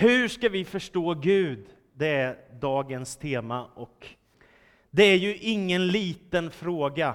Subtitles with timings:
[0.00, 1.66] Hur ska vi förstå Gud?
[1.92, 4.06] Det är dagens tema och
[4.90, 7.14] det är ju ingen liten fråga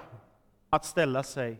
[0.69, 1.59] att ställa sig.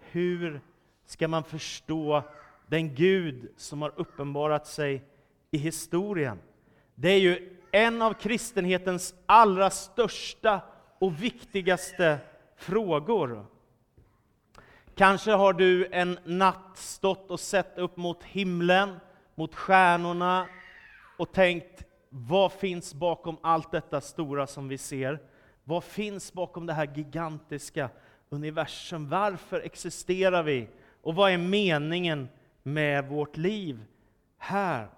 [0.00, 0.60] Hur
[1.06, 2.22] ska man förstå
[2.66, 5.02] den Gud som har uppenbarat sig
[5.50, 6.38] i historien?
[6.94, 10.60] Det är ju en av kristenhetens allra största
[10.98, 12.18] och viktigaste
[12.56, 13.46] frågor.
[14.94, 18.96] Kanske har du en natt stått och sett upp mot himlen,
[19.34, 20.46] mot stjärnorna
[21.18, 25.18] och tänkt, vad finns bakom allt detta stora som vi ser?
[25.64, 27.90] Vad finns bakom det här gigantiska
[28.28, 29.08] universum?
[29.08, 30.68] Varför existerar vi?
[31.02, 32.28] Och vad är meningen
[32.62, 33.84] med vårt liv
[34.38, 34.88] här?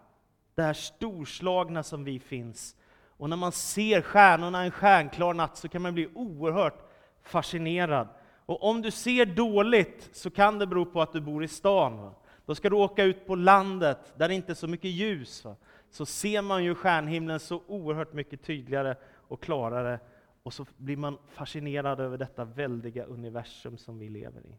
[0.55, 2.77] Det här storslagna som vi finns.
[3.17, 6.91] Och när man ser stjärnorna en stjärnklar natt så kan man bli oerhört
[7.23, 8.09] fascinerad.
[8.47, 12.15] Och om du ser dåligt så kan det bero på att du bor i stan.
[12.47, 15.45] Då ska du åka ut på landet där det inte är så mycket ljus.
[15.45, 15.57] Va?
[15.91, 18.97] Så ser man ju stjärnhimlen så oerhört mycket tydligare
[19.29, 20.01] och klarare.
[20.43, 24.55] Och så blir man fascinerad över detta väldiga universum som vi lever i.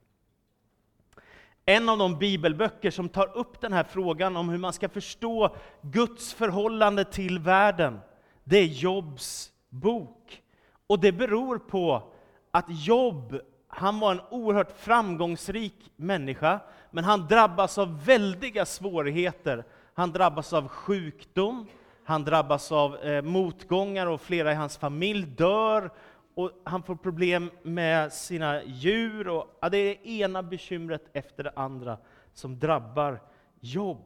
[1.66, 5.56] En av de bibelböcker som tar upp den här frågan om hur man ska förstå
[5.82, 8.00] Guds förhållande till världen,
[8.44, 10.44] det är Jobs bok.
[10.88, 12.14] Och det beror på
[12.52, 16.60] att Job, han var en oerhört framgångsrik människa,
[16.92, 19.66] men han drabbas av väldiga svårigheter.
[19.94, 21.68] Han drabbas av sjukdom,
[22.04, 25.92] han drabbas av eh, motgångar och flera i hans familj dör.
[26.36, 29.28] Och han får problem med sina djur.
[29.28, 31.98] Och, ja, det är det ena bekymret efter det andra
[32.34, 33.22] som drabbar
[33.60, 33.98] Job.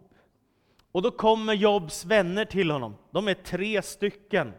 [0.92, 2.96] Och då kommer Jobs vänner till honom.
[3.12, 4.54] De är tre stycken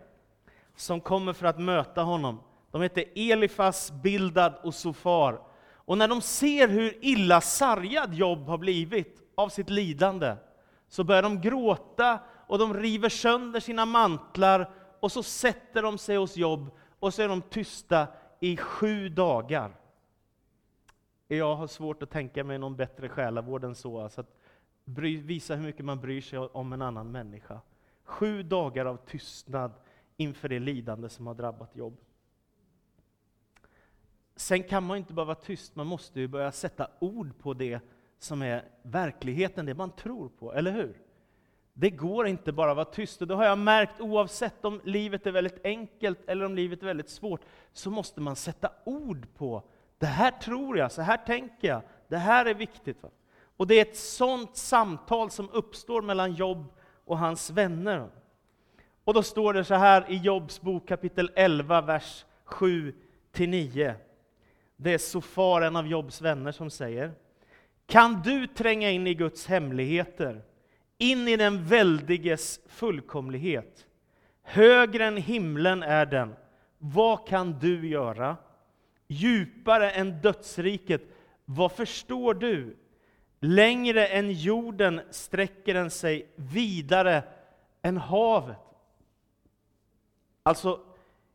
[0.77, 2.41] som kommer för att möta honom.
[2.73, 5.41] De heter Elifas, Bildad och Sofar.
[5.75, 10.37] Och när de ser hur illa sargad jobb har blivit av sitt lidande,
[10.89, 16.17] så börjar de gråta och de river sönder sina mantlar och så sätter de sig
[16.17, 18.07] hos jobb och så är de tysta
[18.41, 19.77] i sju dagar.
[21.29, 24.01] Jag har svårt att tänka mig någon bättre själavård än så.
[24.01, 24.39] Alltså att
[24.85, 27.61] bry, visa hur mycket man bryr sig om en annan människa.
[28.05, 29.73] Sju dagar av tystnad
[30.17, 31.97] inför det lidande som har drabbat Jobb.
[34.43, 37.81] Sen kan man inte bara vara tyst, man måste ju börja sätta ord på det
[38.19, 40.97] som är verkligheten, det man tror på, eller hur?
[41.73, 45.27] Det går inte bara att vara tyst, och det har jag märkt oavsett om livet
[45.27, 47.41] är väldigt enkelt eller om livet är väldigt svårt,
[47.73, 49.63] så måste man sätta ord på
[49.99, 53.03] det här tror jag, så här tänker jag, det här är viktigt.
[53.03, 53.09] Va?
[53.57, 56.73] Och det är ett sånt samtal som uppstår mellan Jobb
[57.05, 58.11] och hans vänner.
[59.05, 63.95] Och då står det så här i Jobs bok kapitel 11, vers 7-9.
[64.83, 67.13] Det är Sofar, en av Jobs vänner, som säger
[67.87, 70.43] Kan du tränga in i Guds hemligheter,
[70.99, 73.87] in i den väldiges fullkomlighet?
[74.43, 76.35] Högre än himlen är den.
[76.79, 78.37] Vad kan du göra?
[79.09, 81.03] Djupare än dödsriket.
[81.45, 82.77] Vad förstår du?
[83.41, 87.23] Längre än jorden sträcker den sig, vidare
[87.83, 88.57] än havet.
[90.43, 90.81] Alltså,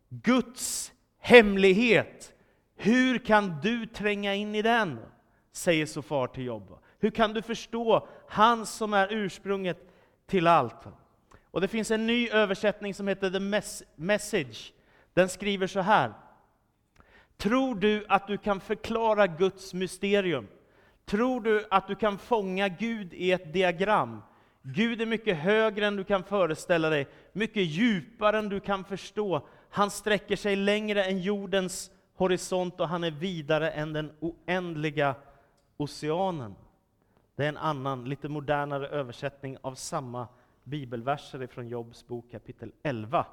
[0.09, 2.33] Guds hemlighet
[2.77, 4.99] hur kan du tränga in i den?
[5.51, 6.79] Säger Sofar till Job.
[6.99, 9.77] Hur kan du förstå han som är ursprunget
[10.25, 10.87] till allt?
[11.51, 14.73] Och det finns en ny översättning som heter The Message.
[15.13, 16.13] Den skriver så här.
[17.37, 20.47] Tror du att du kan förklara Guds mysterium?
[21.05, 24.21] Tror du att du kan fånga Gud i ett diagram?
[24.61, 29.47] Gud är mycket högre än du kan föreställa dig, mycket djupare än du kan förstå.
[29.69, 35.15] Han sträcker sig längre än jordens horisont och han är vidare än den oändliga
[35.77, 36.55] oceanen.
[37.35, 40.27] Det är en annan, lite modernare översättning av samma
[40.63, 43.25] bibelverser från Jobs bok kapitel 11.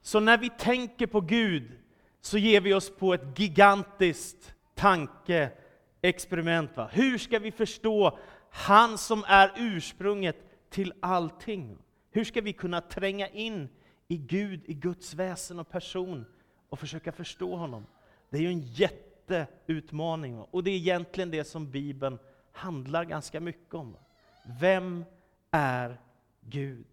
[0.00, 1.72] Så när vi tänker på Gud
[2.20, 6.76] så ger vi oss på ett gigantiskt tankeexperiment.
[6.76, 6.88] Va?
[6.92, 8.18] Hur ska vi förstå
[8.50, 10.36] han som är ursprunget
[10.70, 11.78] till allting?
[12.10, 13.68] Hur ska vi kunna tränga in
[14.08, 16.24] i Gud, i Guds väsen och person
[16.68, 17.86] och försöka förstå honom.
[18.30, 20.38] Det är ju en jätteutmaning.
[20.40, 22.18] Och det är egentligen det som Bibeln
[22.52, 23.96] handlar ganska mycket om.
[24.60, 25.04] Vem
[25.50, 26.00] är
[26.40, 26.86] Gud?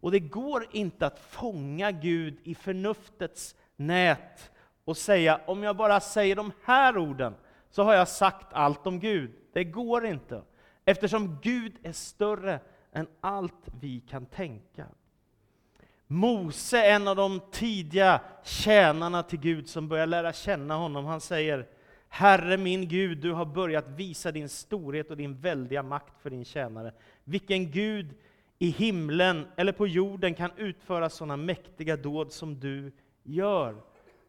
[0.00, 4.50] Och det går inte att fånga Gud i förnuftets nät
[4.84, 7.34] och säga, om jag bara säger de här orden,
[7.70, 9.32] så har jag sagt allt om Gud.
[9.52, 10.42] Det går inte,
[10.84, 12.60] eftersom Gud är större
[12.92, 14.86] än allt vi kan tänka.
[16.06, 21.66] Mose, en av de tidiga tjänarna till Gud som börjar lära känna honom, han säger
[22.08, 26.44] Herre min Gud, du har börjat visa din storhet och din väldiga makt för din
[26.44, 26.92] tjänare.
[27.24, 28.14] Vilken Gud
[28.58, 32.92] i himlen eller på jorden kan utföra sådana mäktiga dåd som du
[33.22, 33.76] gör.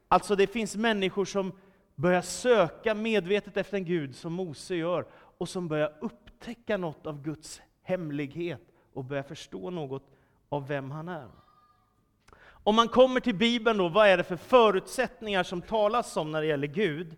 [0.08, 1.52] Alltså det finns människor som
[1.96, 5.06] börjar söka medvetet efter en Gud, som Mose gör,
[5.38, 8.62] och som börjar upptäcka något av Guds hemlighet
[8.94, 10.04] och börjar förstå något
[10.50, 11.28] av vem han är.
[12.68, 16.42] Om man kommer till Bibeln, då, vad är det för förutsättningar som talas om när
[16.42, 17.16] det gäller Gud?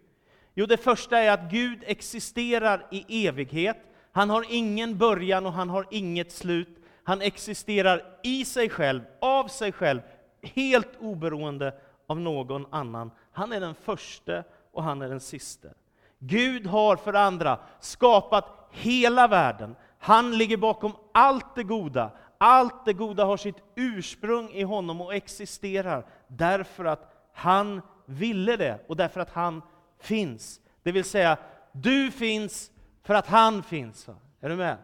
[0.54, 3.78] Jo, det första är att Gud existerar i evighet.
[4.12, 6.78] Han har ingen början och han har inget slut.
[7.04, 10.02] Han existerar i sig själv, av sig själv,
[10.42, 11.74] helt oberoende
[12.08, 13.12] av någon annan.
[13.32, 15.74] Han är den första och han är den siste.
[16.20, 19.76] Gud har för andra skapat hela världen.
[20.00, 22.12] Han ligger bakom allt det goda.
[22.42, 28.80] Allt det goda har sitt ursprung i honom och existerar därför att han ville det
[28.88, 29.62] och därför att han
[30.00, 30.62] finns.
[30.84, 31.38] Det vill säga,
[31.72, 32.72] du finns
[33.04, 34.10] för att han finns.
[34.42, 34.78] Är du med?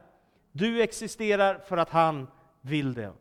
[0.51, 2.27] Du existerar för att han
[2.61, 3.11] vill det.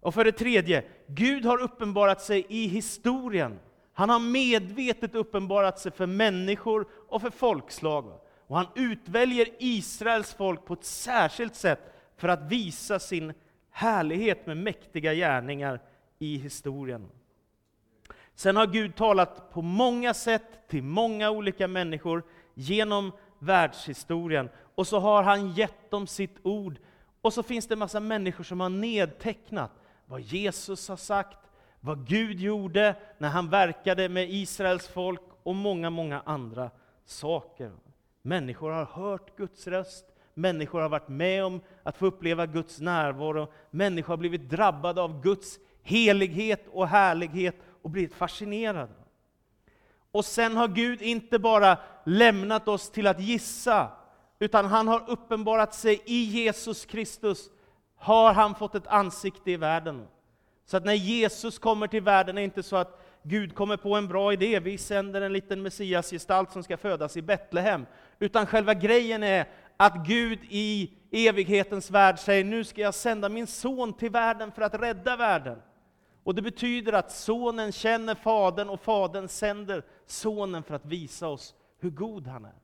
[0.00, 3.58] Och för det tredje, Gud har uppenbarat sig i historien.
[3.92, 8.20] Han har medvetet uppenbarat sig för människor och för folkslag.
[8.46, 11.91] Och han utväljer Israels folk på ett särskilt sätt
[12.22, 13.32] för att visa sin
[13.70, 15.80] härlighet med mäktiga gärningar
[16.18, 17.08] i historien.
[18.34, 22.22] Sen har Gud talat på många sätt till många olika människor
[22.54, 24.48] genom världshistorien.
[24.74, 26.78] Och så har han gett dem sitt ord.
[27.20, 29.70] Och så finns det en massa människor som har nedtecknat
[30.06, 31.38] vad Jesus har sagt,
[31.80, 36.70] vad Gud gjorde när han verkade med Israels folk och många, många andra
[37.04, 37.72] saker.
[38.22, 43.52] Människor har hört Guds röst, människor har varit med om att få uppleva Guds närvaro,
[43.70, 48.92] människor har blivit drabbade av Guds helighet och härlighet och blivit fascinerade.
[50.12, 53.90] Och sen har Gud inte bara lämnat oss till att gissa,
[54.38, 57.50] utan han har uppenbarat sig i Jesus Kristus,
[57.96, 60.06] har han fått ett ansikte i världen.
[60.64, 63.94] Så att när Jesus kommer till världen är det inte så att Gud kommer på
[63.96, 67.86] en bra idé, vi sänder en liten Messiasgestalt som ska födas i Betlehem.
[68.18, 73.46] Utan själva grejen är att Gud i evighetens värld säger, nu ska jag sända min
[73.46, 75.58] son till världen för att rädda världen.
[76.24, 81.54] Och det betyder att sonen känner fadern och fadern sänder sonen för att visa oss
[81.78, 82.54] hur god han är.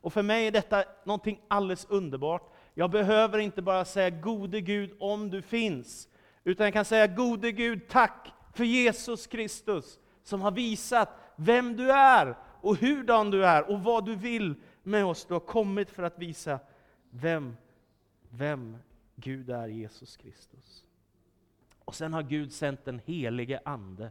[0.00, 2.52] Och för mig är detta någonting alldeles underbart.
[2.74, 6.08] Jag behöver inte bara säga gode Gud om du finns,
[6.44, 11.92] utan jag kan säga gode Gud, tack för Jesus Kristus som har visat vem du
[11.92, 15.24] är och hurdan du är och vad du vill med oss.
[15.24, 16.58] Du har kommit för att visa
[17.10, 17.56] vem,
[18.30, 18.76] vem
[19.14, 20.84] Gud är, Jesus Kristus.
[21.84, 24.10] Och sen har Gud sänt den helige Ande.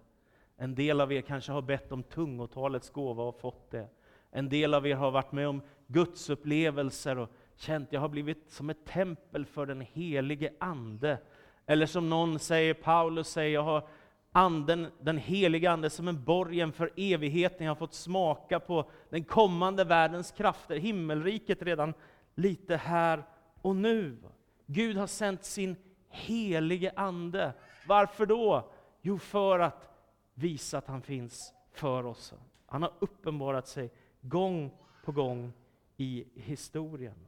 [0.58, 3.88] En del av er kanske har bett om tungotalets gåva och fått det.
[4.32, 8.52] En del av er har varit med om gudsupplevelser och känt att jag har blivit
[8.52, 11.18] som ett tempel för den helige Ande.
[11.66, 13.88] Eller som någon säger, Paulus säger, jag har
[14.32, 17.66] anden, den heliga Ande som en borgen för evigheten.
[17.66, 21.94] Jag har fått smaka på den kommande världens krafter, himmelriket redan
[22.36, 23.24] lite här
[23.62, 24.18] och nu.
[24.66, 25.76] Gud har sänt sin
[26.10, 27.54] helige Ande.
[27.88, 28.72] Varför då?
[29.02, 29.90] Jo, för att
[30.34, 32.34] visa att han finns för oss.
[32.66, 33.92] Han har uppenbarat sig
[34.22, 34.72] gång
[35.06, 35.54] på gång
[35.98, 37.28] i historien.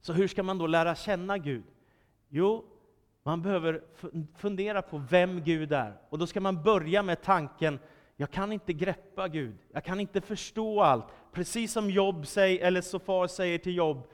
[0.00, 1.64] Så hur ska man då lära känna Gud?
[2.28, 2.64] Jo,
[3.22, 3.82] man behöver
[4.36, 5.96] fundera på vem Gud är.
[6.08, 7.78] Och då ska man börja med tanken,
[8.16, 11.04] jag kan inte greppa Gud, jag kan inte förstå allt.
[11.32, 14.10] Precis som Job säger, eller Sofar säger till Job,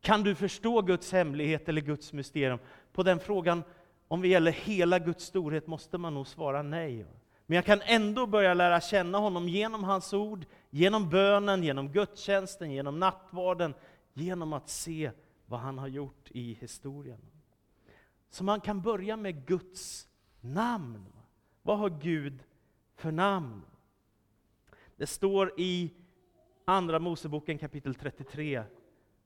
[0.00, 2.58] kan du förstå Guds hemlighet eller Guds mysterium?
[2.92, 3.62] På den frågan,
[4.08, 7.06] om det gäller hela Guds storhet, måste man nog svara nej.
[7.46, 12.70] Men jag kan ändå börja lära känna honom genom hans ord, genom bönen, genom gudstjänsten,
[12.70, 13.74] genom nattvarden,
[14.14, 15.10] genom att se
[15.46, 17.31] vad han har gjort i historien.
[18.32, 20.08] Så man kan börja med Guds
[20.40, 21.06] namn.
[21.62, 22.42] Vad har Gud
[22.94, 23.62] för namn?
[24.96, 25.92] Det står i
[26.64, 28.62] Andra Moseboken kapitel 33,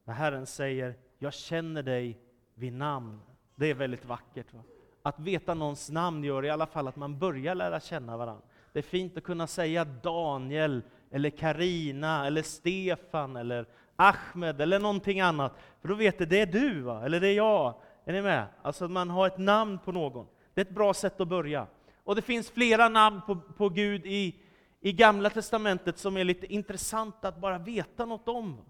[0.04, 2.18] där Herren säger, jag känner dig
[2.54, 3.20] vid namn.
[3.54, 4.54] Det är väldigt vackert.
[4.54, 4.60] Va?
[5.02, 8.44] Att veta någons namn gör i alla fall att man börjar lära känna varandra.
[8.72, 15.20] Det är fint att kunna säga Daniel, eller Karina, eller Stefan, eller Ahmed, eller någonting
[15.20, 15.54] annat.
[15.80, 17.04] För då vet det, det är du, va?
[17.04, 17.75] eller det är jag.
[18.08, 18.46] Är ni med?
[18.62, 20.26] Alltså att man har ett namn på någon.
[20.54, 21.66] Det är ett bra sätt att börja.
[22.04, 24.34] Och det finns flera namn på, på Gud i,
[24.80, 28.60] i Gamla Testamentet som är lite intressanta att bara veta något om.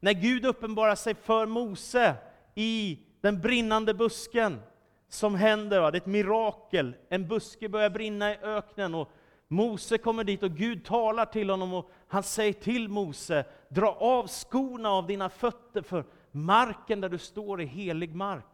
[0.00, 2.14] När Gud uppenbarar sig för Mose
[2.54, 4.60] i den brinnande busken,
[5.08, 5.90] som händer, va?
[5.90, 6.94] det är ett mirakel.
[7.08, 9.12] En buske börjar brinna i öknen och
[9.48, 14.26] Mose kommer dit och Gud talar till honom och han säger till Mose, dra av
[14.26, 18.44] skorna av dina fötter för marken där du står är helig mark.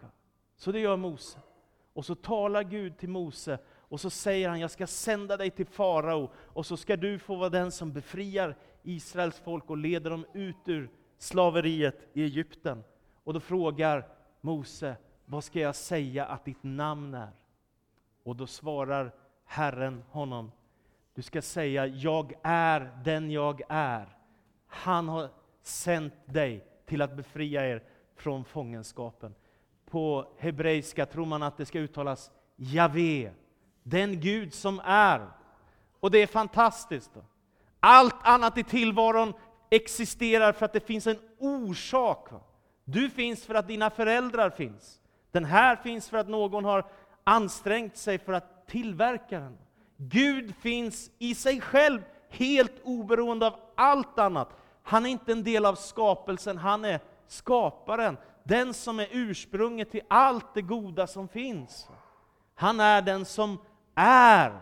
[0.59, 1.39] Så det gör Mose.
[1.93, 5.67] Och så talar Gud till Mose och så säger han, jag ska sända dig till
[5.67, 10.27] farao och så ska du få vara den som befriar Israels folk och leder dem
[10.33, 12.85] ut ur slaveriet i Egypten.
[13.25, 14.09] Och då frågar
[14.41, 17.31] Mose, vad ska jag säga att ditt namn är?
[18.23, 20.53] Och då svarar Herren honom,
[21.15, 24.17] du ska säga, jag är den jag är.
[24.67, 25.31] Han har
[25.63, 27.83] sänt dig till att befria er
[28.15, 29.35] från fångenskapen.
[29.91, 33.31] På hebreiska tror man att det ska uttalas Javé,
[33.83, 35.29] den Gud som är.
[36.01, 37.11] Och det är fantastiskt.
[37.81, 39.33] Allt annat i tillvaron
[39.71, 42.29] existerar för att det finns en orsak.
[42.85, 45.01] Du finns för att dina föräldrar finns.
[45.31, 46.85] Den här finns för att någon har
[47.25, 49.59] ansträngt sig för att tillverka den.
[49.97, 54.49] Gud finns i sig själv, helt oberoende av allt annat.
[54.83, 58.17] Han är inte en del av skapelsen, han är skaparen.
[58.49, 61.89] Den som är ursprunget till allt det goda som finns.
[62.55, 63.59] Han är den som
[63.95, 64.61] är.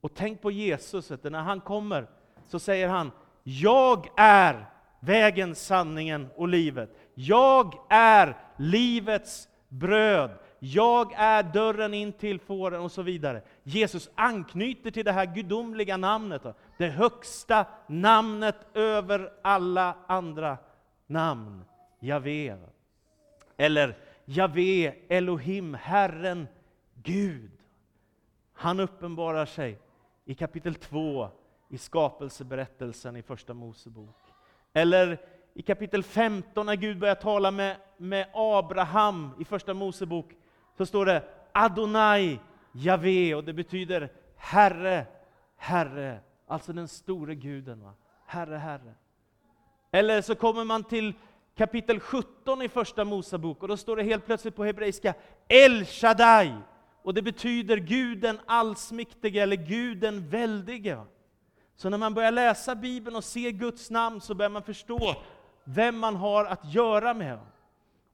[0.00, 2.06] Och tänk på Jesus, när han kommer
[2.46, 3.12] så säger han,
[3.42, 4.66] jag är
[5.00, 6.90] vägen, sanningen och livet.
[7.14, 10.30] Jag är livets bröd.
[10.58, 13.42] Jag är dörren in till fåren och så vidare.
[13.62, 16.42] Jesus anknyter till det här gudomliga namnet,
[16.78, 20.58] det högsta namnet över alla andra
[21.06, 21.64] namn,
[22.02, 22.56] Javé.
[23.56, 26.48] Eller Javé, Elohim, Herren,
[26.94, 27.50] Gud.
[28.52, 29.78] Han uppenbarar sig
[30.24, 31.28] i kapitel 2
[31.68, 34.16] i skapelseberättelsen i Första Mosebok.
[34.72, 35.18] Eller
[35.54, 40.34] i kapitel 15 när Gud börjar tala med, med Abraham i Första Mosebok,
[40.76, 42.38] så står det Adonai
[42.72, 45.06] Javé, och det betyder Herre,
[45.56, 46.20] Herre.
[46.46, 47.82] Alltså den store guden.
[47.82, 47.92] Va?
[48.26, 48.94] Herre, Herre.
[49.90, 51.14] Eller så kommer man till
[51.56, 55.14] kapitel 17 i Första Mosebok, och då står det helt plötsligt på hebreiska
[55.48, 56.54] El Shaddai.
[57.02, 60.98] Och det betyder Guden allsmäktige, eller Guden väldige.
[61.76, 65.14] Så när man börjar läsa Bibeln och ser Guds namn så börjar man förstå
[65.64, 67.38] vem man har att göra med.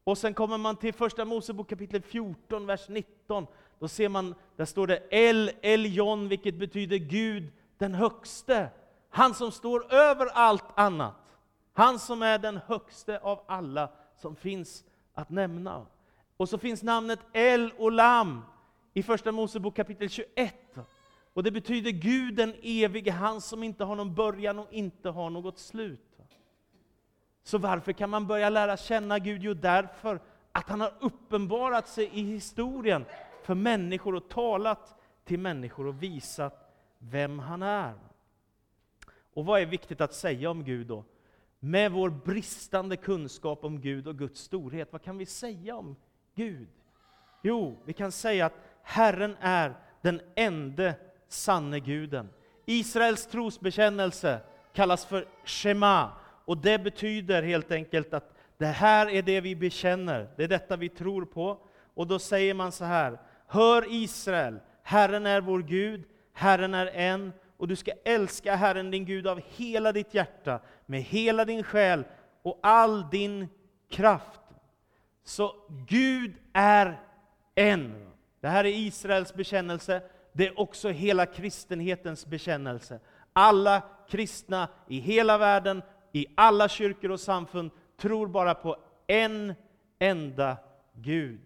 [0.05, 3.47] Och sen kommer man till Första Mosebok kapitel 14, vers 19.
[3.79, 8.69] Då ser man, där står det El Eljon, vilket betyder Gud den högste.
[9.11, 11.15] Han som står över allt annat.
[11.79, 15.87] Han som är den högste av alla som finns att nämna.
[16.37, 18.43] Och så finns namnet El Olam
[18.95, 20.55] i Första Mosebok kapitel 21.
[21.33, 25.31] Och det betyder Gud den evige, han som inte har någon början och inte har
[25.31, 26.19] något slut.
[27.43, 29.43] Så varför kan man börja lära känna Gud?
[29.43, 30.21] Jo, därför
[30.53, 33.05] att han har uppenbarat sig i historien
[33.43, 37.95] för människor och talat till människor och visat vem han är.
[39.35, 41.05] Och vad är viktigt att säga om Gud då?
[41.61, 45.97] Med vår bristande kunskap om Gud och Guds storhet, vad kan vi säga om
[46.35, 46.69] Gud?
[47.43, 50.95] Jo, vi kan säga att Herren är den enda
[51.29, 52.29] sanne guden.
[52.67, 54.41] Israels trosbekännelse
[54.73, 56.13] kallas för Shema,
[56.45, 60.77] och det betyder helt enkelt att det här är det vi bekänner, det är detta
[60.77, 61.59] vi tror på.
[61.95, 67.33] Och då säger man så här, Hör Israel, Herren är vår Gud, Herren är en,
[67.59, 72.05] och du ska älska Herren din Gud av hela ditt hjärta, med hela din själ
[72.43, 73.49] och all din
[73.89, 74.41] kraft.
[75.25, 75.55] Så
[75.89, 77.01] Gud är
[77.55, 78.11] en.
[78.41, 83.01] Det här är Israels bekännelse, det är också hela kristenhetens bekännelse.
[83.33, 89.55] Alla kristna i hela världen, i alla kyrkor och samfund, tror bara på en
[89.99, 90.57] enda
[90.93, 91.41] Gud.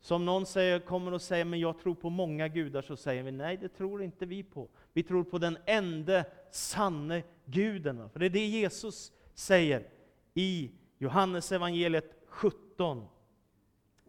[0.00, 3.30] Som någon säger, kommer och säger, men jag tror på många gudar, så säger vi,
[3.32, 4.68] nej det tror inte vi på.
[4.92, 8.10] Vi tror på den enda sanne guden.
[8.10, 9.86] För det är det Jesus säger
[10.34, 13.06] i Johannes evangeliet 17.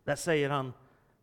[0.04, 0.74] Där säger han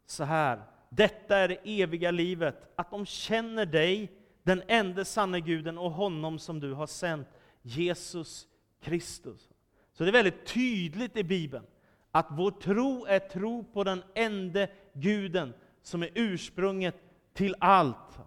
[0.06, 4.12] så här, detta är det eviga livet, att de känner dig,
[4.42, 7.28] den enda sanne guden, och honom som du har sänt,
[7.62, 8.46] Jesus
[8.80, 9.48] Kristus.
[9.92, 11.64] Så det är väldigt tydligt i Bibeln
[12.10, 16.96] att vår tro är tro på den enda guden som är ursprunget
[17.34, 18.20] till allt.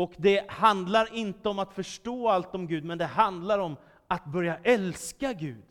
[0.00, 3.76] Och det handlar inte om att förstå allt om Gud, men det handlar om
[4.06, 5.64] att börja älska Gud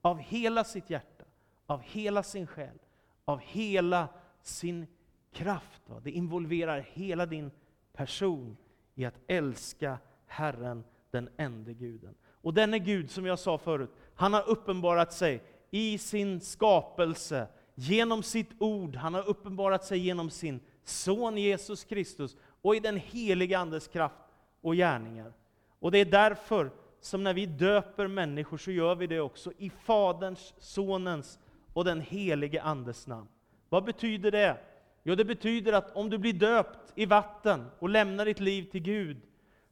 [0.00, 1.24] av hela sitt hjärta,
[1.66, 2.78] av hela sin själ,
[3.24, 4.08] av hela
[4.42, 4.86] sin
[5.32, 5.82] kraft.
[6.02, 7.50] Det involverar hela din
[7.92, 8.56] person
[8.94, 12.14] i att älska Herren, den enda guden.
[12.30, 18.22] Och denne Gud, som jag sa förut, han har uppenbarat sig i sin skapelse, genom
[18.22, 23.58] sitt ord, han har uppenbarat sig genom sin son Jesus Kristus, och i den heliga
[23.58, 24.24] Andes kraft
[24.60, 25.32] och gärningar.
[25.78, 29.70] Och det är därför som när vi döper människor så gör vi det också i
[29.70, 31.38] Faderns, Sonens
[31.72, 33.28] och den helige Andes namn.
[33.68, 34.56] Vad betyder det?
[35.02, 38.82] Jo, det betyder att om du blir döpt i vatten och lämnar ditt liv till
[38.82, 39.20] Gud,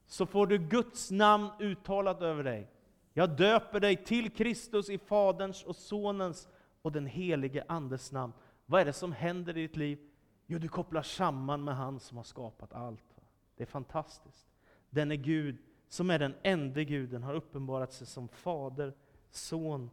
[0.07, 2.67] så får du Guds namn uttalat över dig.
[3.13, 6.47] Jag döper dig till Kristus i Faderns och Sonens
[6.81, 8.33] och den helige Andes namn.
[8.65, 9.99] Vad är det som händer i ditt liv?
[10.47, 13.17] Jo, du kopplar samman med han som har skapat allt.
[13.55, 14.47] Det är fantastiskt.
[14.89, 18.93] Den är Gud, som är den enda guden, har uppenbarat sig som Fader,
[19.31, 19.89] Son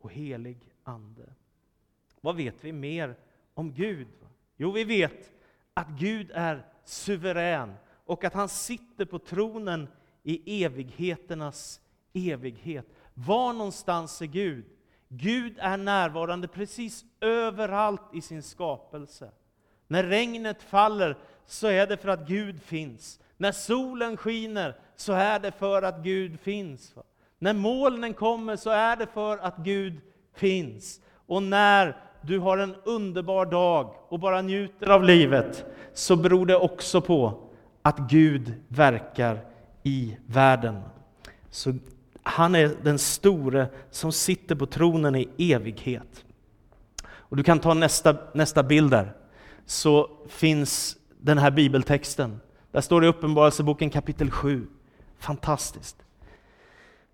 [0.00, 1.34] och helig Ande.
[2.20, 3.16] Vad vet vi mer
[3.54, 4.08] om Gud?
[4.56, 5.32] Jo, vi vet
[5.74, 9.88] att Gud är suverän och att han sitter på tronen
[10.22, 11.80] i evigheternas
[12.12, 12.86] evighet.
[13.14, 14.64] Var någonstans är Gud?
[15.08, 19.32] Gud är närvarande precis överallt i sin skapelse.
[19.88, 21.16] När regnet faller
[21.46, 23.20] så är det för att Gud finns.
[23.36, 26.94] När solen skiner så är det för att Gud finns.
[27.38, 30.00] När molnen kommer så är det för att Gud
[30.34, 31.00] finns.
[31.26, 36.56] Och när du har en underbar dag och bara njuter av livet, så beror det
[36.56, 37.48] också på
[37.82, 39.40] att Gud verkar
[39.82, 40.80] i världen.
[41.50, 41.74] Så
[42.22, 46.24] han är den store som sitter på tronen i evighet.
[47.08, 49.12] Och du kan ta nästa, nästa bild där,
[49.68, 52.40] så finns den här bibeltexten.
[52.72, 54.66] Där står det i Uppenbarelseboken kapitel 7.
[55.18, 55.96] Fantastiskt.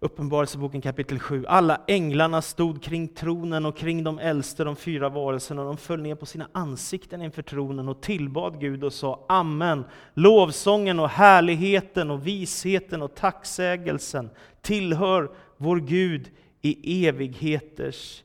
[0.00, 1.44] Uppenbarelseboken kapitel 7.
[1.46, 6.02] Alla änglarna stod kring tronen och kring de äldste, de fyra varelserna, och de föll
[6.02, 9.84] ner på sina ansikten inför tronen och tillbad Gud och sa Amen.
[10.14, 14.30] Lovsången och härligheten och visheten och tacksägelsen
[14.60, 16.30] tillhör vår Gud
[16.62, 18.22] i evigheters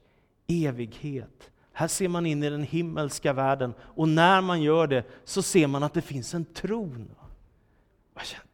[0.48, 1.50] evighet.
[1.80, 5.68] Här ser man in i den himmelska världen och när man gör det så ser
[5.68, 7.12] man att det finns en tron.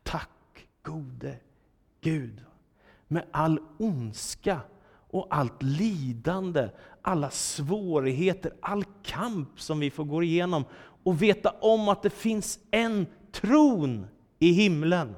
[0.03, 0.29] Tack
[0.83, 1.35] gode
[2.01, 2.41] Gud
[3.07, 4.59] med all ondska
[5.09, 6.69] och allt lidande,
[7.01, 10.65] alla svårigheter, all kamp som vi får gå igenom
[11.03, 14.07] och veta om att det finns en tron
[14.39, 15.15] i himlen.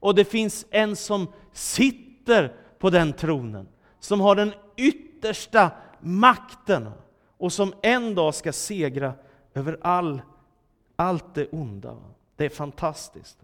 [0.00, 3.68] Och det finns en som sitter på den tronen,
[4.00, 6.88] som har den yttersta makten
[7.42, 9.14] och som en dag ska segra
[9.54, 10.22] över all,
[10.96, 11.96] allt det onda.
[12.36, 13.38] Det är fantastiskt.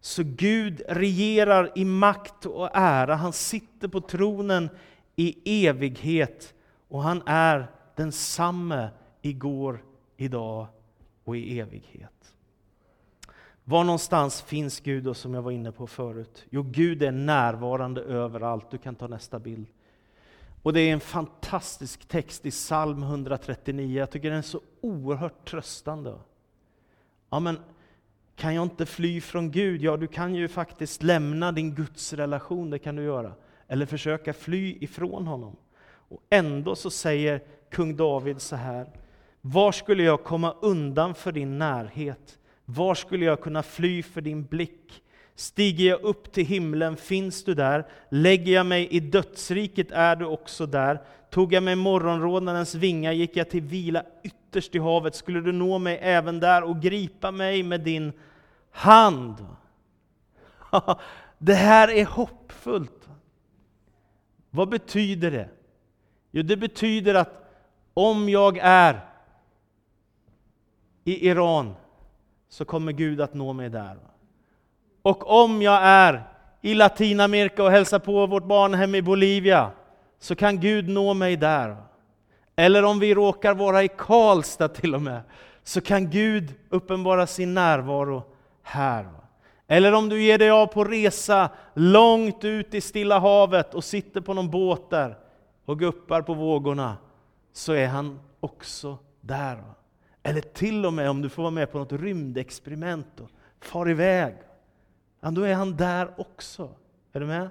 [0.00, 3.14] Så Gud regerar i makt och ära.
[3.14, 4.68] Han sitter på tronen
[5.14, 6.54] i evighet
[6.88, 8.88] och han är densamme
[9.22, 9.84] igår,
[10.16, 10.66] idag
[11.24, 12.34] och i evighet.
[13.64, 16.46] Var någonstans finns Gud då, som jag var inne på förut?
[16.50, 18.70] Jo, Gud är närvarande överallt.
[18.70, 19.66] Du kan ta nästa bild.
[20.66, 23.98] Och det är en fantastisk text i psalm 139.
[23.98, 26.14] Jag tycker den är så oerhört tröstande.
[27.30, 27.58] Ja, men
[28.36, 29.82] kan jag inte fly från Gud?
[29.82, 33.32] Ja, du kan ju faktiskt lämna din gudsrelation, det kan du göra.
[33.68, 35.56] Eller försöka fly ifrån honom.
[36.08, 38.86] Och ändå så säger kung David så här.
[39.40, 42.38] Var skulle jag komma undan för din närhet?
[42.64, 45.02] Var skulle jag kunna fly för din blick?
[45.36, 47.86] Stiger jag upp till himlen, finns du där?
[48.08, 51.02] Lägger jag mig i dödsriket, är du också där?
[51.30, 55.78] Tog jag mig morgonrådnadens vingar, gick jag till vila ytterst i havet, skulle du nå
[55.78, 58.12] mig även där och gripa mig med din
[58.70, 59.46] hand.
[61.38, 63.08] Det här är hoppfullt.
[64.50, 65.48] Vad betyder det?
[66.30, 67.42] Jo, det betyder att
[67.94, 69.00] om jag är
[71.04, 71.74] i Iran
[72.48, 73.98] så kommer Gud att nå mig där.
[75.06, 76.24] Och om jag är
[76.60, 79.70] i Latinamerika och hälsar på vårt barnhem i Bolivia
[80.18, 81.76] så kan Gud nå mig där.
[82.56, 85.20] Eller om vi råkar vara i Karlstad till och med,
[85.64, 88.22] så kan Gud uppenbara sin närvaro
[88.62, 89.06] här.
[89.66, 94.20] Eller om du ger dig av på resa långt ut i Stilla havet och sitter
[94.20, 95.18] på någon båt där
[95.64, 96.96] och guppar på vågorna,
[97.52, 99.62] så är han också där.
[100.22, 104.34] Eller till och med om du får vara med på något rymdexperiment och far iväg,
[105.20, 106.70] ja, då är han där också.
[107.12, 107.50] Är du med?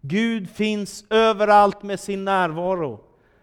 [0.00, 3.00] Gud finns överallt med sin närvaro.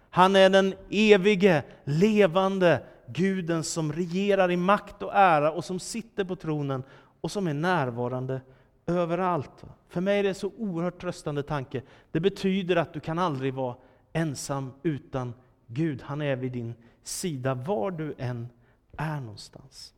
[0.10, 6.24] Han är den evige, levande Guden som regerar i makt och ära och som sitter
[6.24, 6.84] på tronen
[7.22, 8.42] och som är närvarande
[8.86, 9.64] överallt.
[9.90, 11.82] För mig är det en så oerhört tröstande tanke.
[12.12, 13.76] Det betyder att du kan aldrig vara
[14.14, 15.34] ensam utan
[15.68, 16.02] Gud.
[16.02, 18.50] Han är vid din sida var du än
[18.98, 19.94] är någonstans.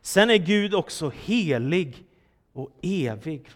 [0.00, 2.04] Sen är Gud också helig
[2.62, 3.48] och evig.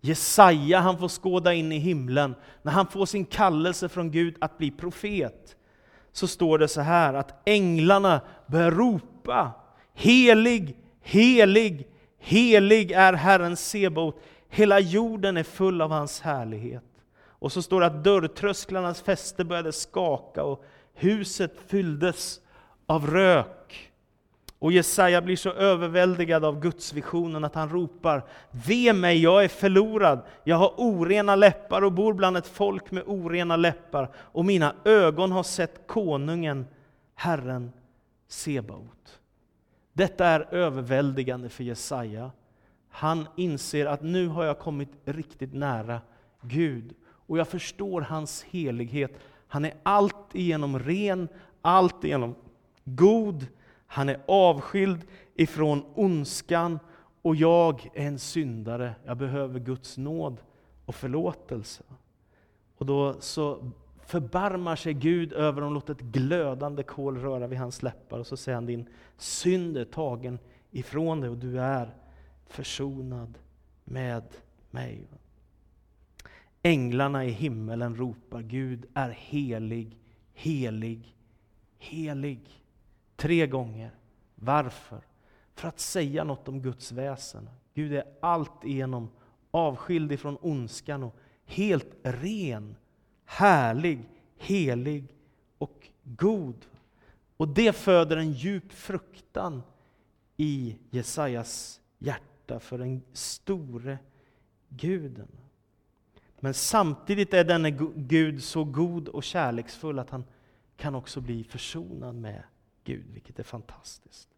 [0.00, 2.34] Jesaja han får skåda in i himlen.
[2.62, 5.56] När han får sin kallelse från Gud att bli profet,
[6.12, 9.52] så står det så här att änglarna börjar ropa
[9.94, 11.88] Helig, helig,
[12.18, 16.84] Helig är Herren Sebaot, hela jorden är full av hans härlighet.
[17.18, 20.64] Och så står det att dörrtrösklarnas fäste började skaka och
[20.94, 22.40] huset fylldes
[22.86, 23.92] av rök.
[24.58, 29.48] Och Jesaja blir så överväldigad av Guds visionen att han ropar Ve mig, jag är
[29.48, 34.74] förlorad, jag har orena läppar och bor bland ett folk med orena läppar och mina
[34.84, 36.66] ögon har sett konungen,
[37.14, 37.72] Herren
[38.28, 39.20] Sebaot.
[39.92, 42.30] Detta är överväldigande för Jesaja.
[42.88, 46.00] Han inser att nu har jag kommit riktigt nära
[46.40, 46.94] Gud
[47.26, 49.18] och jag förstår hans helighet.
[49.48, 51.28] Han är allt igenom ren,
[51.62, 52.34] allt igenom
[52.84, 53.46] god,
[53.86, 56.78] han är avskild ifrån ondskan
[57.22, 58.94] och jag är en syndare.
[59.04, 60.40] Jag behöver Guds nåd
[60.84, 61.82] och förlåtelse.
[62.76, 63.70] Och då så
[64.06, 68.36] förbarmar sig Gud över dem, låter ett glödande kol röra vid hans läppar och så
[68.36, 70.38] säger han din synd är tagen
[70.70, 71.94] ifrån dig och du är
[72.46, 73.38] försonad
[73.84, 74.24] med
[74.70, 75.06] mig.
[76.62, 79.98] Änglarna i himmelen ropar Gud är helig,
[80.34, 81.16] helig,
[81.78, 82.65] helig.
[83.16, 83.90] Tre gånger.
[84.34, 85.00] Varför?
[85.54, 87.50] För att säga något om Guds väsen.
[87.74, 89.10] Gud är alltigenom
[89.50, 92.76] avskild ifrån ondskan och helt ren,
[93.24, 95.14] härlig, helig
[95.58, 96.66] och god.
[97.36, 99.62] Och det föder en djup fruktan
[100.36, 103.98] i Jesajas hjärta för den store
[104.68, 105.28] guden.
[106.40, 110.24] Men samtidigt är denne Gud så god och kärleksfull att han
[110.76, 112.42] kan också bli försonad med
[112.86, 114.28] Gud, vilket är fantastiskt.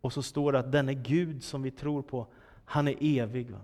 [0.00, 2.26] Och så står det att denne Gud som vi tror på,
[2.64, 3.50] han är evig.
[3.50, 3.60] Va?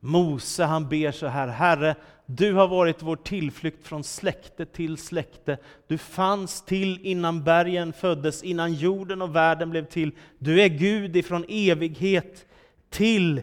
[0.00, 5.58] Mose han ber så här, Herre, du har varit vår tillflykt från släkte till släkte.
[5.86, 10.12] Du fanns till innan bergen föddes, innan jorden och världen blev till.
[10.38, 12.46] Du är Gud ifrån evighet
[12.90, 13.42] till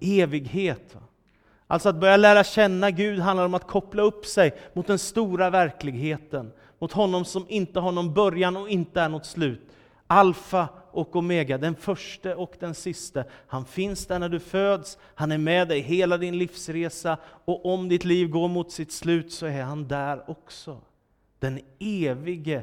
[0.00, 0.94] evighet.
[0.94, 1.00] Va?
[1.66, 5.50] Alltså att börja lära känna Gud handlar om att koppla upp sig mot den stora
[5.50, 9.60] verkligheten, mot honom som inte har någon början och inte är något slut.
[10.06, 13.24] Alfa och Omega, den första och den sista.
[13.46, 17.88] Han finns där när du föds, han är med dig hela din livsresa och om
[17.88, 20.80] ditt liv går mot sitt slut så är han där också.
[21.38, 22.62] Den evige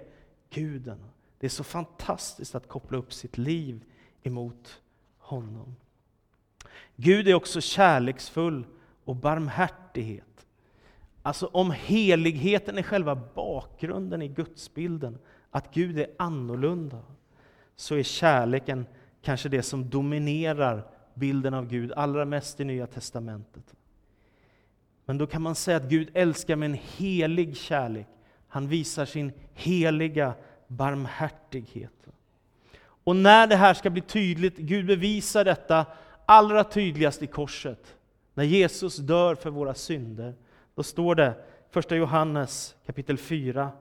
[0.49, 0.99] Guden.
[1.39, 3.83] Det är så fantastiskt att koppla upp sitt liv
[4.23, 4.81] emot
[5.17, 5.75] honom.
[6.95, 8.65] Gud är också kärleksfull
[9.05, 10.26] och barmhärtighet.
[11.27, 15.17] Alltså om heligheten är själva bakgrunden i gudsbilden,
[15.51, 16.99] att Gud är annorlunda,
[17.75, 18.85] så är kärleken
[19.21, 23.75] kanske det som dominerar bilden av Gud allra mest i Nya Testamentet.
[25.05, 28.07] Men då kan man säga att Gud älskar med en helig kärlek.
[28.47, 30.33] Han visar sin heliga
[30.67, 32.07] barmhärtighet.
[32.79, 35.85] Och när det här ska bli tydligt, Gud bevisar detta
[36.25, 37.95] allra tydligast i korset.
[38.33, 40.33] När Jesus dör för våra synder,
[40.77, 41.33] då står det,
[41.73, 43.71] 1 Johannes kapitel 4,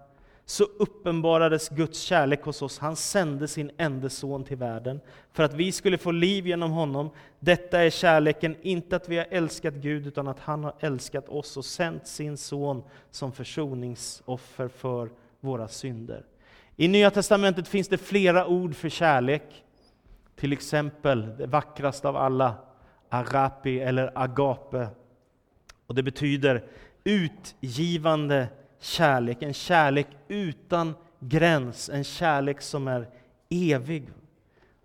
[0.45, 2.79] så uppenbarades Guds kärlek hos oss.
[2.79, 5.01] Han sände sin enda son till världen
[5.33, 7.11] för att vi skulle få liv genom honom.
[7.39, 11.57] Detta är kärleken, inte att vi har älskat Gud, utan att han har älskat oss
[11.57, 16.25] och sänt sin son som försoningsoffer för våra synder.
[16.77, 19.65] I Nya Testamentet finns det flera ord för kärlek.
[20.37, 22.55] Till exempel det vackraste av alla,
[23.09, 24.89] agape eller agape.
[25.87, 26.65] Och det betyder
[27.07, 28.49] utgivande
[28.81, 33.09] kärlek, en kärlek utan gräns, en kärlek som är
[33.51, 34.09] evig.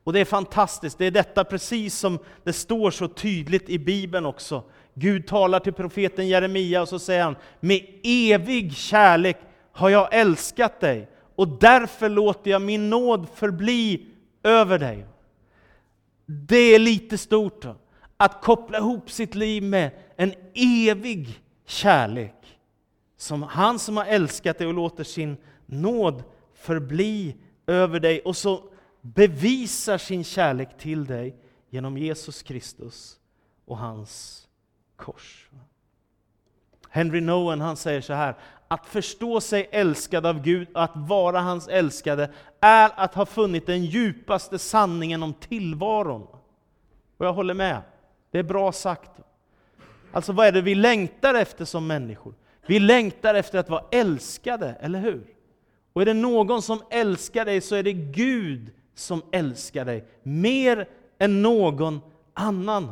[0.03, 4.25] Och det är fantastiskt, det är detta precis som det står så tydligt i Bibeln
[4.25, 4.63] också.
[4.93, 9.37] Gud talar till profeten Jeremia och så säger han, med evig kärlek
[9.71, 14.05] har jag älskat dig och därför låter jag min nåd förbli
[14.43, 15.05] över dig.
[16.25, 17.65] Det är lite stort
[18.17, 20.33] att koppla ihop sitt liv med en
[20.89, 22.59] evig kärlek.
[23.17, 27.35] Som han som har älskat dig och låter sin nåd förbli
[27.67, 28.63] över dig och så
[29.01, 31.35] bevisar sin kärlek till dig
[31.69, 33.19] genom Jesus Kristus
[33.65, 34.47] och hans
[34.95, 35.49] kors.
[36.89, 38.35] Henry Nowen han säger så här,
[38.67, 43.65] att förstå sig älskad av Gud, och att vara hans älskade, är att ha funnit
[43.65, 46.27] den djupaste sanningen om tillvaron.
[47.17, 47.81] Och jag håller med.
[48.31, 49.10] Det är bra sagt.
[50.11, 52.33] Alltså vad är det vi längtar efter som människor?
[52.67, 55.27] Vi längtar efter att vara älskade, eller hur?
[55.93, 60.87] Och är det någon som älskar dig så är det Gud som älskar dig, mer
[61.19, 61.99] än någon
[62.33, 62.91] annan.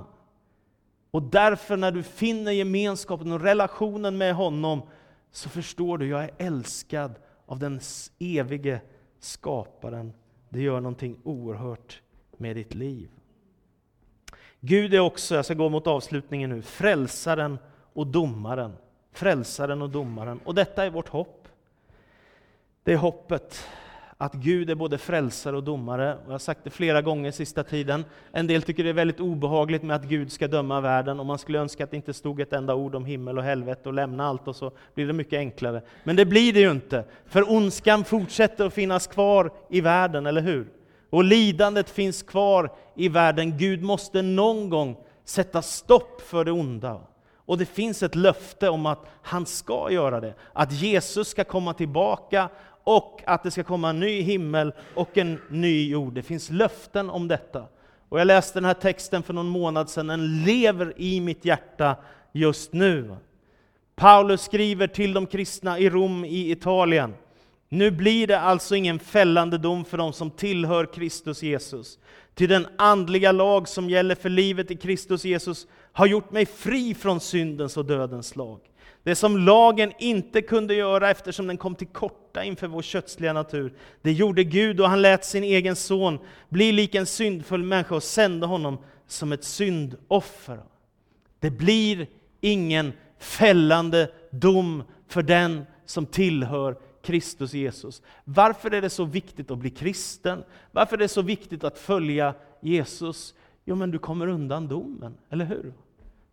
[1.12, 4.82] Och därför när du finner gemenskapen och relationen med honom
[5.32, 7.80] så förstår du, jag är älskad av den
[8.20, 8.82] evige
[9.20, 10.14] skaparen.
[10.50, 12.02] Det gör någonting oerhört
[12.38, 13.10] med ditt liv.
[14.62, 17.60] Gud är också, jag ska gå mot avslutningen nu, frälsaren
[17.94, 18.74] och domaren.
[19.14, 20.40] Frälsaren och domaren.
[20.44, 21.48] Och detta är vårt hopp.
[22.84, 23.68] Det är hoppet
[24.22, 26.14] att Gud är både frälsare och domare.
[26.16, 28.06] Och jag har sagt det flera gånger sista tiden.
[28.32, 31.38] En del tycker det är väldigt obehagligt med att Gud ska döma världen och man
[31.38, 34.28] skulle önska att det inte stod ett enda ord om himmel och helvete och lämna
[34.28, 35.82] allt och så blir det mycket enklare.
[36.04, 40.42] Men det blir det ju inte, för ondskan fortsätter att finnas kvar i världen, eller
[40.42, 40.68] hur?
[41.10, 43.58] Och lidandet finns kvar i världen.
[43.58, 47.02] Gud måste någon gång sätta stopp för det onda.
[47.36, 50.34] Och det finns ett löfte om att han ska göra det.
[50.54, 52.50] Att Jesus ska komma tillbaka
[52.84, 56.14] och att det ska komma en ny himmel och en ny jord.
[56.14, 57.66] Det finns löften om detta.
[58.10, 61.96] Och jag läste den här texten för någon månad sedan, den lever i mitt hjärta
[62.32, 63.16] just nu.
[63.96, 67.14] Paulus skriver till de kristna i Rom i Italien.
[67.70, 72.00] Nu blir det alltså ingen fällande dom för dem som tillhör Kristus Jesus.
[72.34, 76.94] Till den andliga lag som gäller för livet i Kristus Jesus har gjort mig fri
[76.94, 78.60] från syndens och dödens lag.
[79.04, 83.74] Det som lagen inte kunde göra eftersom den kom till korta inför vår kötsliga natur,
[84.02, 88.04] det gjorde Gud och han lät sin egen son bli lik en syndfull människa och
[88.04, 88.78] sände honom
[89.08, 90.60] som ett syndoffer.
[91.40, 92.08] Det blir
[92.42, 96.78] ingen fällande dom för den som tillhör
[97.10, 98.02] Kristus Jesus.
[98.24, 100.44] Varför är det så viktigt att bli kristen?
[100.72, 103.36] Varför är det så viktigt att följa Jesus?
[103.66, 105.74] Jo, men du kommer undan domen, eller hur?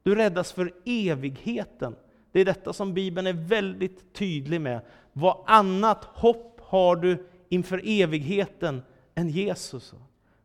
[0.02, 1.96] Du räddas för evigheten.
[2.32, 4.80] Det är detta som Bibeln är väldigt tydlig med.
[5.12, 8.82] Vad annat hopp har du inför evigheten
[9.14, 9.94] än Jesus?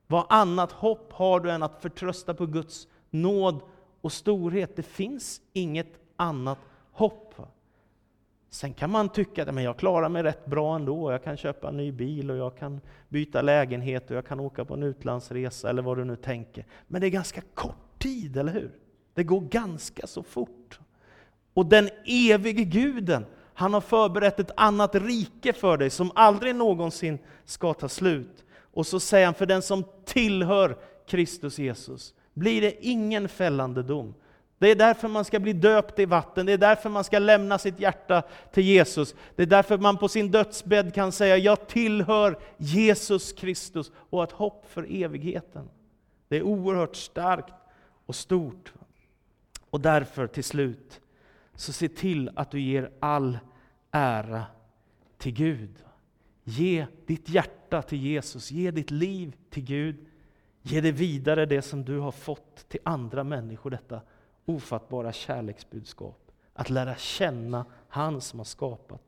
[0.07, 3.61] Vad annat hopp har du än att förtrösta på Guds nåd
[4.01, 4.75] och storhet?
[4.75, 6.59] Det finns inget annat
[6.91, 7.35] hopp.
[8.53, 11.11] Sen kan man tycka att jag klarar mig rätt bra ändå.
[11.11, 14.65] Jag kan köpa en ny bil och jag kan byta lägenhet och jag kan åka
[14.65, 16.65] på en utlandsresa eller vad du nu tänker.
[16.87, 18.71] Men det är ganska kort tid, eller hur?
[19.13, 20.79] Det går ganska så fort.
[21.53, 27.19] Och den evige guden, han har förberett ett annat rike för dig som aldrig någonsin
[27.45, 28.45] ska ta slut.
[28.73, 34.13] Och så säger han, för den som tillhör Kristus Jesus blir det ingen fällande dom.
[34.61, 37.57] Det är därför man ska bli döpt i vatten, det är därför man ska lämna
[37.57, 39.15] sitt hjärta till Jesus.
[39.35, 44.23] Det är därför man på sin dödsbädd kan säga, jag tillhör Jesus Kristus och har
[44.23, 45.69] ett hopp för evigheten.
[46.27, 47.53] Det är oerhört starkt
[48.05, 48.73] och stort.
[49.69, 51.01] Och därför till slut,
[51.55, 53.39] så se till att du ger all
[53.91, 54.43] ära
[55.17, 55.75] till Gud.
[56.43, 60.05] Ge ditt hjärta till Jesus, ge ditt liv till Gud.
[60.61, 64.01] Ge det vidare det som du har fått till andra människor, detta
[64.55, 66.31] ofattbara kärleksbudskap.
[66.53, 69.01] Att lära känna han som har skapat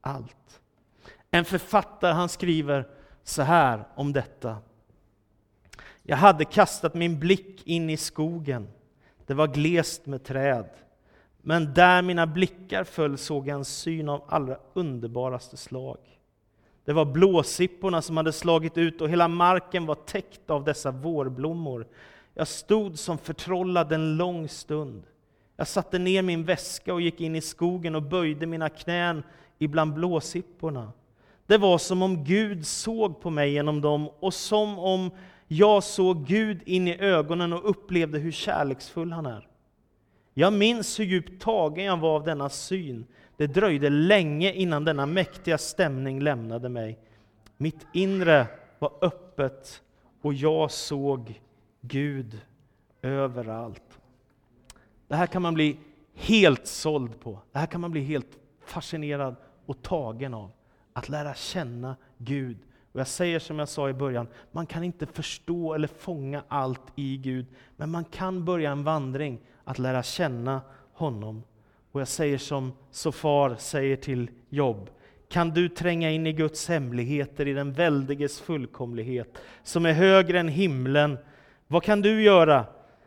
[0.00, 0.60] allt.
[1.30, 2.88] En författare han skriver
[3.22, 4.56] så här om detta.
[6.02, 8.68] Jag hade kastat min blick in i skogen.
[9.26, 10.68] Det var glest med träd.
[11.42, 15.98] Men där mina blickar föll såg jag en syn av allra underbaraste slag.
[16.84, 21.86] Det var blåsipporna som hade slagit ut och hela marken var täckt av dessa vårblommor.
[22.38, 25.02] Jag stod som förtrollad en lång stund.
[25.56, 29.22] Jag satte ner min väska och gick in i skogen och böjde mina knän
[29.58, 30.92] ibland blåsipporna.
[31.46, 35.10] Det var som om Gud såg på mig genom dem och som om
[35.48, 39.48] jag såg Gud in i ögonen och upplevde hur kärleksfull han är.
[40.34, 43.06] Jag minns hur djupt tagen jag var av denna syn.
[43.36, 46.98] Det dröjde länge innan denna mäktiga stämning lämnade mig.
[47.56, 48.46] Mitt inre
[48.78, 49.82] var öppet
[50.22, 51.40] och jag såg
[51.80, 52.40] Gud
[53.02, 53.98] överallt.
[55.08, 55.78] Det här kan man bli
[56.14, 57.38] helt såld på.
[57.52, 59.36] Det här kan man bli helt fascinerad
[59.66, 60.50] och tagen av.
[60.92, 62.58] Att lära känna Gud.
[62.92, 66.82] Och jag säger som jag sa i början, man kan inte förstå eller fånga allt
[66.94, 70.60] i Gud, men man kan börja en vandring att lära känna
[70.92, 71.42] honom.
[71.92, 74.90] Och jag säger som Sofar säger till Jobb,
[75.28, 80.48] kan du tränga in i Guds hemligheter, i den väldiges fullkomlighet, som är högre än
[80.48, 81.18] himlen.
[81.68, 82.66] Vad kan du göra?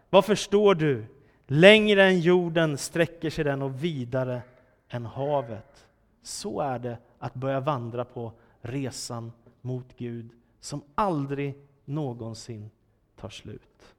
[0.10, 1.06] Vad förstår du?
[1.48, 4.42] Längre än jorden sträcker sig den och vidare
[4.90, 5.88] än havet.
[6.24, 12.70] Så är det att börja vandra på resan mot Gud, som aldrig någonsin
[13.16, 13.96] tar slut.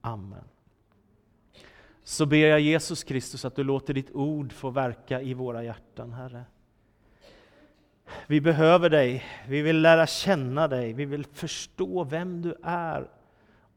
[0.00, 0.44] Amen
[2.10, 6.12] så ber jag Jesus Kristus att du låter ditt ord få verka i våra hjärtan,
[6.12, 6.44] Herre.
[8.26, 13.08] Vi behöver dig, vi vill lära känna dig, vi vill förstå vem du är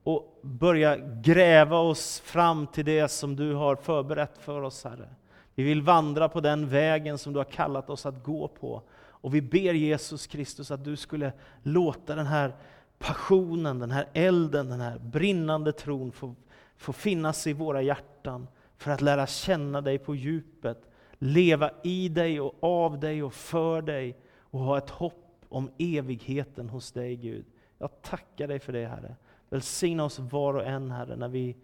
[0.03, 5.09] och börja gräva oss fram till det som du har förberett för oss, Herre.
[5.55, 8.81] Vi vill vandra på den vägen som du har kallat oss att gå på.
[8.95, 12.55] Och vi ber Jesus Kristus att du skulle låta den här
[12.99, 16.35] passionen, den här elden, den här brinnande tron få
[16.83, 22.41] få finnas i våra hjärtan för att lära känna dig på djupet, leva i dig
[22.41, 27.45] och av dig och för dig och ha ett hopp om evigheten hos dig Gud.
[27.77, 29.15] Jag tackar dig för det Herre.
[29.53, 31.55] Välsigna oss var och en Herre när vi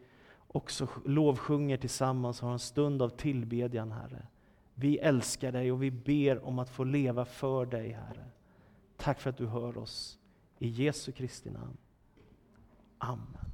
[0.48, 4.28] också lovsjunger tillsammans och har en stund av tillbedjan Herre.
[4.74, 8.26] Vi älskar dig och vi ber om att få leva för dig Herre.
[8.98, 10.20] Tack för att du hör oss.
[10.60, 11.78] I Jesu Kristi namn.
[12.98, 13.49] Amen.